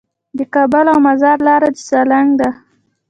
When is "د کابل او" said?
0.37-0.97